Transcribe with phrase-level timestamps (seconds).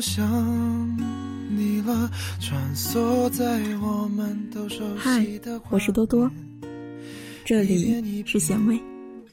[0.00, 0.96] 又想
[1.50, 6.30] 你了，穿梭在我们都熟悉的我是多多，
[7.44, 8.80] 这里是咸味。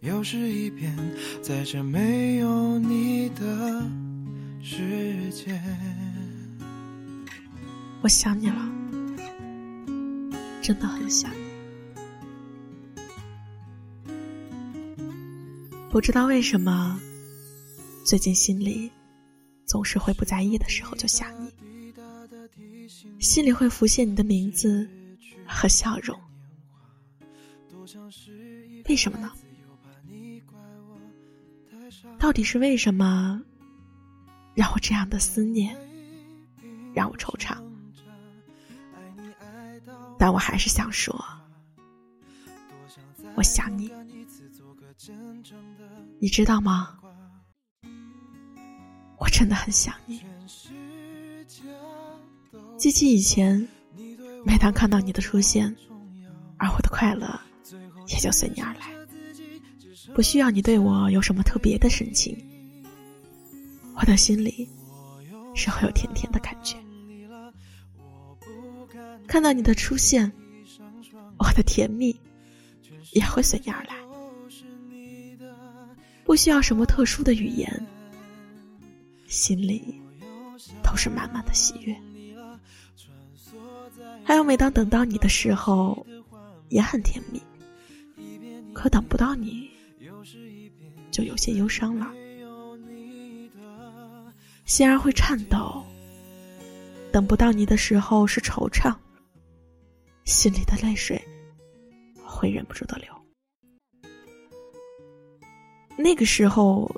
[0.00, 0.94] 又是一遍，
[1.40, 3.82] 在这没有你的
[4.62, 5.58] 世界。
[8.02, 8.70] 我想你了，
[10.60, 11.30] 真的很想。
[15.90, 17.00] 不知道为什么，
[18.04, 18.90] 最近心里
[19.70, 21.52] 总是会不在意的时候就想你，
[23.20, 24.90] 心里会浮现你的名字
[25.46, 26.20] 和笑容。
[28.88, 29.30] 为什么呢？
[32.18, 33.40] 到底是为什么，
[34.54, 35.76] 让我这样的思念，
[36.92, 37.56] 让我惆怅？
[40.18, 41.14] 但我还是想说，
[43.36, 43.88] 我想你，
[46.18, 46.99] 你知道吗？
[49.20, 50.20] 我真的很想你。
[52.76, 53.68] 记起以前，
[54.44, 55.76] 每当看到你的出现，
[56.56, 57.38] 而我的快乐
[58.08, 58.90] 也就随你而来，
[60.14, 62.34] 不需要你对我有什么特别的深情，
[63.94, 64.66] 我的心里
[65.54, 66.76] 是会有甜甜的感觉。
[69.26, 70.32] 看到你的出现，
[71.38, 72.18] 我的甜蜜
[73.12, 73.94] 也会随你而来，
[76.24, 77.86] 不需要什么特殊的语言，
[79.30, 80.02] 心里
[80.82, 81.96] 都是满满的喜悦。
[84.24, 86.04] 还有每当等到你的时候，
[86.68, 87.40] 也很甜蜜，
[88.74, 89.70] 可等不到你，
[91.12, 92.12] 就有些忧伤了，
[94.64, 95.82] 心儿会颤抖。
[97.12, 98.94] 等不到你的时候是惆怅。
[100.24, 101.20] 心里的泪水
[102.24, 103.08] 会忍不住的流。
[105.96, 106.88] 那个时候，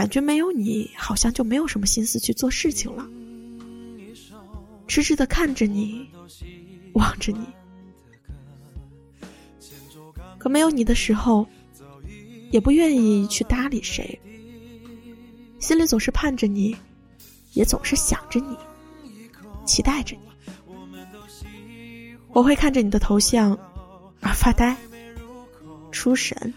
[0.00, 3.06] 感觉没有你，好像就没有什么心思去做事情了。
[4.88, 6.08] 痴痴的看着你，
[6.94, 7.44] 望着你。
[10.38, 11.46] 可没有你的时候，
[12.50, 14.18] 也不愿意去搭理谁。
[15.58, 16.74] 心里总是盼着你，
[17.52, 18.56] 也总是想着你，
[19.66, 20.22] 期待着你。
[22.28, 23.52] 我会看着你的头像
[24.22, 24.74] 而发呆、
[25.92, 26.54] 出神，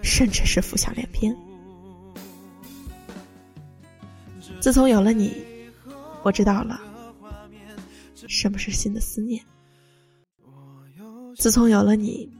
[0.00, 1.36] 甚至是浮想联翩。
[4.60, 5.32] 自从有了你，
[6.22, 6.80] 我知道了
[8.28, 9.40] 什么是新的思念；
[11.36, 12.30] 自从有了你，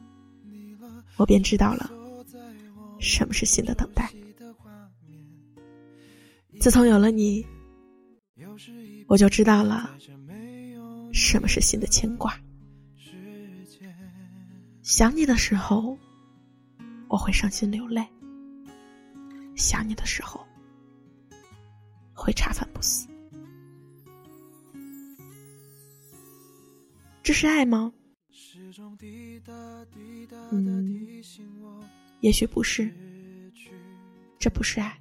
[1.16, 1.91] 我便知道了
[3.00, 4.04] 什么是新的等待；
[6.60, 7.44] 自从有了你，
[9.06, 9.97] 我就知道了。
[11.12, 12.38] 什么是新的牵挂？
[14.82, 15.98] 想你的时候，
[17.08, 18.04] 我会伤心流泪；
[19.56, 20.47] 想你的时候，
[22.20, 23.08] 会茶饭不思。
[27.22, 27.92] 这是爱吗？
[30.50, 31.22] 嗯，
[32.20, 32.92] 也许不是。
[34.38, 34.98] 这不是爱，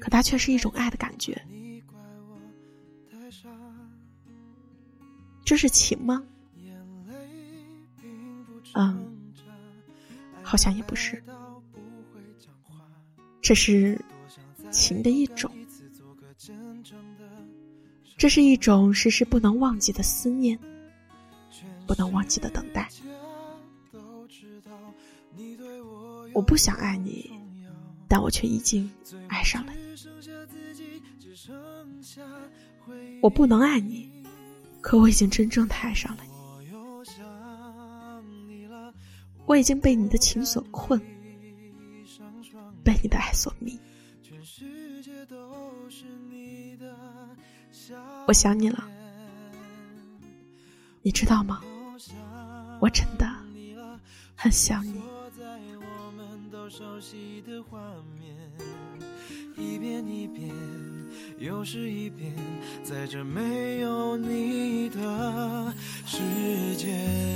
[0.00, 1.40] 可它却是一种爱的感觉。
[5.44, 6.24] 这是情吗？
[8.74, 9.32] 嗯，
[10.42, 11.22] 好像也不是。
[13.40, 13.96] 这是
[14.76, 15.50] 情的一种，
[18.16, 20.58] 这是一种时时不能忘记的思念，
[21.86, 22.88] 不能忘记的等待。
[26.32, 27.30] 我不想爱你，
[28.06, 28.90] 但我却已经
[29.28, 29.78] 爱上了你。
[33.22, 34.14] 我不能爱你。
[34.82, 36.30] 可我已经真正的爱上了你，
[39.46, 41.00] 我已经被你的情所困，
[42.84, 43.76] 被你的爱所迷。
[48.26, 48.84] 我想你了，
[51.02, 51.62] 你知道吗？
[52.80, 53.26] 我真的
[54.34, 55.00] 很想你。
[59.56, 60.52] 一遍一遍，
[61.38, 62.34] 又是一遍，
[62.82, 65.74] 在这没有你的
[66.04, 67.35] 世界。